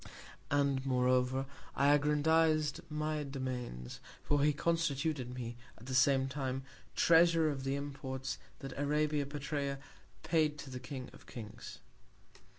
And, 0.49 0.83
moreover, 0.83 1.45
I 1.75 1.93
aggrandiz'd 1.95 2.79
my 2.89 3.21
Domains; 3.21 3.99
for 4.23 4.41
he 4.43 4.51
constituted 4.51 5.31
me, 5.31 5.57
at 5.77 5.85
the 5.85 5.93
same 5.93 6.27
Time, 6.27 6.63
Treasurer 6.95 7.51
of 7.51 7.63
the 7.63 7.75
Imports 7.75 8.39
that 8.61 8.73
Arabia 8.79 9.27
Petræa 9.27 9.77
paid 10.23 10.57
to 10.57 10.71
the 10.71 10.79
King 10.79 11.11
of 11.13 11.27
Kings. 11.27 11.81